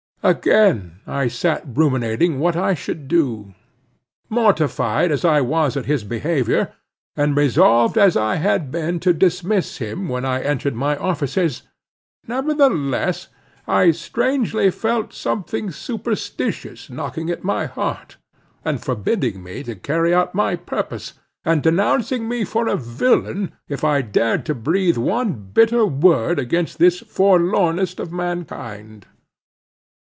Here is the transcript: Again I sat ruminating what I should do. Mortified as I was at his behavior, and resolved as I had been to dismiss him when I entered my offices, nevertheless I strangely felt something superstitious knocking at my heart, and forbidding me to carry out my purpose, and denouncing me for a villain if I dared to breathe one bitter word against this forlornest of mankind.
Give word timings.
Again 0.23 0.99
I 1.07 1.27
sat 1.29 1.63
ruminating 1.65 2.37
what 2.37 2.55
I 2.55 2.75
should 2.75 3.07
do. 3.07 3.55
Mortified 4.29 5.11
as 5.11 5.25
I 5.25 5.41
was 5.41 5.75
at 5.75 5.87
his 5.87 6.03
behavior, 6.03 6.73
and 7.17 7.35
resolved 7.35 7.97
as 7.97 8.15
I 8.15 8.35
had 8.35 8.69
been 8.69 8.99
to 8.99 9.13
dismiss 9.13 9.77
him 9.79 10.07
when 10.09 10.23
I 10.23 10.43
entered 10.43 10.75
my 10.75 10.95
offices, 10.95 11.63
nevertheless 12.27 13.29
I 13.67 13.89
strangely 13.89 14.69
felt 14.69 15.11
something 15.11 15.71
superstitious 15.71 16.87
knocking 16.87 17.31
at 17.31 17.43
my 17.43 17.65
heart, 17.65 18.17
and 18.63 18.79
forbidding 18.79 19.41
me 19.41 19.63
to 19.63 19.73
carry 19.75 20.13
out 20.13 20.35
my 20.35 20.55
purpose, 20.55 21.13
and 21.43 21.63
denouncing 21.63 22.27
me 22.29 22.43
for 22.45 22.67
a 22.67 22.75
villain 22.77 23.53
if 23.67 23.83
I 23.83 24.03
dared 24.03 24.45
to 24.45 24.53
breathe 24.53 24.97
one 24.97 25.49
bitter 25.51 25.83
word 25.83 26.37
against 26.37 26.77
this 26.77 26.99
forlornest 26.99 27.99
of 27.99 28.11
mankind. 28.11 29.07